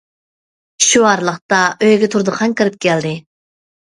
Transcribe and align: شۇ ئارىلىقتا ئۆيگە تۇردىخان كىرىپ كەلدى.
شۇ 0.85 1.01
ئارىلىقتا 1.09 1.59
ئۆيگە 1.87 2.09
تۇردىخان 2.15 2.57
كىرىپ 2.61 2.79
كەلدى. 2.87 3.15